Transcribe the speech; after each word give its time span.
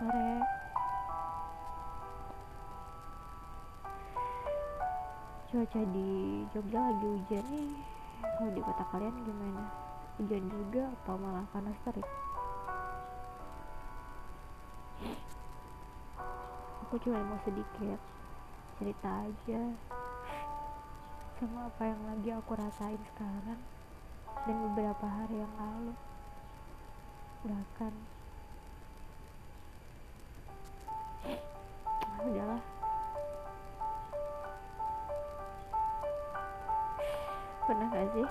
sore. 0.00 0.32
Cuaca 5.52 5.82
di 5.92 6.10
Jogja 6.56 6.80
lagi 6.80 7.04
hujan. 7.04 7.44
Nih 7.52 7.76
kalau 8.24 8.50
di 8.56 8.60
kota 8.64 8.84
kalian 8.88 9.16
gimana? 9.28 9.64
Hujan 10.16 10.44
juga 10.48 10.88
atau 10.88 11.20
malah 11.20 11.44
panas 11.52 11.76
terik? 11.84 12.08
Aku 16.88 16.96
cuma 17.04 17.20
mau 17.20 17.38
sedikit 17.44 18.00
cerita 18.80 19.28
aja 19.28 19.62
sama 21.36 21.68
apa 21.68 21.82
yang 21.88 22.00
lagi 22.08 22.30
aku 22.32 22.52
rasain 22.56 23.00
sekarang 23.12 23.60
dan 24.48 24.56
beberapa 24.64 25.06
hari 25.08 25.44
yang 25.44 25.54
lalu. 25.60 25.92
Bahkan 27.44 28.19
pernah 37.70 37.86
gak 37.94 38.10
sih 38.18 38.26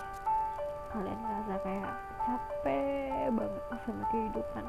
kalian 0.92 1.16
ngerasa 1.16 1.56
kayak 1.64 1.92
capek 2.28 3.32
banget 3.32 3.64
sama 3.88 4.04
kehidupan? 4.12 4.66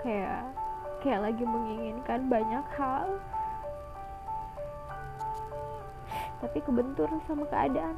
Kayak 0.00 0.40
kayak 1.04 1.20
lagi 1.20 1.44
menginginkan 1.44 2.20
banyak 2.32 2.64
hal. 2.80 3.20
Tapi 6.40 6.58
kebentur 6.64 7.12
sama 7.28 7.44
keadaan. 7.52 7.96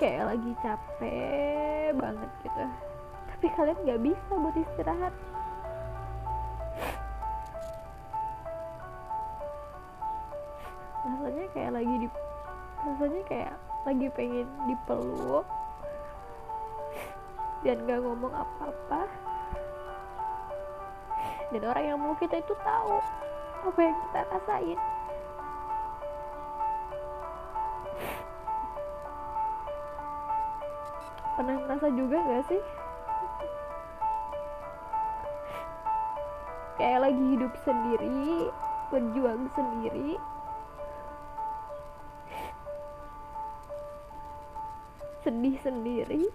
Kayak 0.00 0.32
lagi 0.32 0.52
capek 0.64 1.92
banget 1.92 2.30
gitu. 2.40 2.64
Tapi 3.36 3.46
kalian 3.52 3.84
gak 3.84 4.00
bisa 4.00 4.32
buat 4.32 4.56
istirahat 4.56 5.12
kayak 11.52 11.72
lagi 11.76 11.94
di 12.04 12.08
rasanya 12.82 13.22
kayak 13.28 13.54
lagi 13.84 14.06
pengen 14.16 14.48
dipeluk 14.66 15.46
dan 17.62 17.78
gak 17.86 18.00
ngomong 18.02 18.34
apa-apa. 18.34 19.06
Dan 21.52 21.62
orang 21.68 21.84
yang 21.84 21.98
mau 22.00 22.16
kita 22.18 22.40
itu 22.40 22.54
tahu 22.64 22.96
apa 23.62 23.78
yang 23.78 23.96
kita 24.08 24.20
rasain. 24.32 24.78
Pernah 31.38 31.56
ngerasa 31.62 31.88
juga 31.94 32.16
gak 32.18 32.44
sih? 32.50 32.62
Kayak 36.80 37.00
lagi 37.08 37.24
hidup 37.36 37.52
sendiri 37.62 38.50
berjuang 38.90 39.46
sendiri 39.54 40.18
sedih 45.22 45.56
sendiri. 45.62 46.26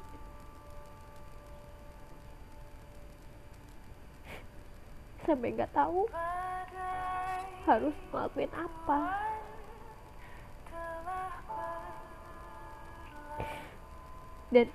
Sampai 5.27 5.51
nggak 5.51 5.75
tahu 5.75 6.07
harus 7.67 7.95
ngelakuin 8.15 8.51
apa. 8.55 9.01
Dan 14.47 14.67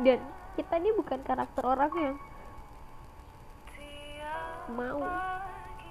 dan 0.00 0.18
kita 0.56 0.74
ini 0.80 0.90
bukan 0.96 1.20
karakter 1.20 1.64
orang 1.68 1.92
yang 2.00 2.16
mau 4.72 5.04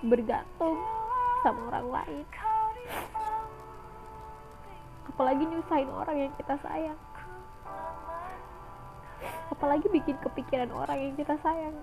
bergantung 0.01 1.02
sama 1.43 1.59
orang 1.69 1.87
lain. 1.91 2.25
Apalagi 5.11 5.43
nyusahin 5.45 5.91
orang 5.91 6.17
yang 6.17 6.33
kita 6.39 6.55
sayang. 6.63 6.99
Apalagi 9.51 9.85
bikin 9.91 10.17
kepikiran 10.23 10.71
orang 10.71 10.97
yang 10.97 11.13
kita 11.19 11.35
sayang. 11.43 11.75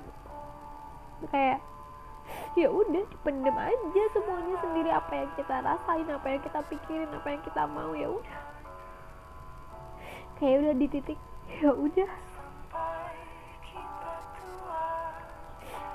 Kayak 1.29 1.61
ya 2.57 2.73
udah 2.73 3.05
dipendem 3.07 3.55
aja 3.55 4.03
semuanya 4.17 4.57
sendiri. 4.65 4.91
Apa 4.91 5.13
yang 5.13 5.31
kita 5.37 5.55
rasain 5.63 6.09
apa 6.09 6.27
yang 6.27 6.43
kita 6.43 6.61
pikirin 6.67 7.11
apa 7.13 7.29
yang 7.29 7.43
kita 7.45 7.63
mau 7.69 7.93
ya 7.93 8.09
udah. 8.09 8.41
Kayak 10.41 10.57
udah 10.65 10.75
di 10.81 10.87
titik 10.89 11.21
ya 11.61 11.71
udah. 11.77 12.11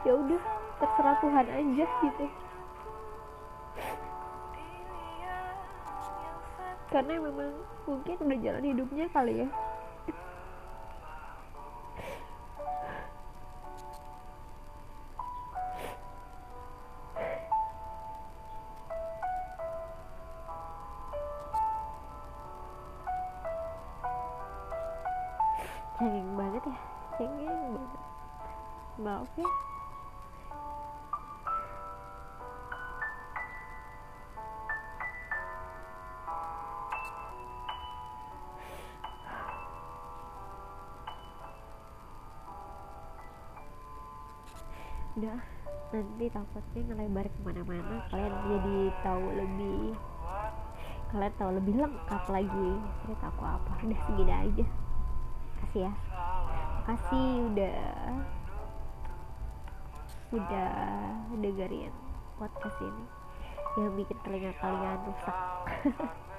Ya 0.06 0.14
udah 0.14 0.42
terserah 0.78 1.18
Tuhan 1.18 1.48
aja 1.50 1.86
gitu 2.06 2.26
karena 6.90 7.18
memang 7.18 7.52
mungkin 7.90 8.16
udah 8.22 8.40
jalan 8.40 8.66
hidupnya 8.66 9.06
kali 9.12 9.44
ya. 9.44 9.48
Cengeng 25.96 26.32
banget 26.38 26.64
ya. 26.68 26.78
Cengeng 27.18 27.64
banget. 27.74 28.02
Maaf 28.96 29.32
ya 29.36 29.50
udah. 45.16 45.40
Nanti 45.96 46.26
takutnya 46.28 46.82
ngelebar 46.92 47.26
ke 47.32 47.40
mana-mana. 47.40 47.96
Kalian 48.12 48.34
jadi 48.52 48.80
tahu 49.00 49.26
lebih 49.32 49.80
kalian 51.06 51.34
tahu 51.40 51.50
lebih 51.56 51.74
lengkap 51.80 52.24
lagi 52.28 52.70
cerita 53.04 53.26
aku 53.32 53.44
apa. 53.48 53.72
Udah 53.80 54.00
segini 54.04 54.34
aja. 54.34 54.66
Kasih 55.64 55.82
ya. 55.88 55.94
Kasih 56.86 57.28
udah 57.54 57.80
udah 60.36 60.72
dengerin 61.40 61.94
podcast 62.36 62.78
ini. 62.84 63.06
Yang 63.76 63.94
bikin 64.04 64.18
telinga 64.24 64.52
kalian 64.60 65.00
rusak 65.08 65.38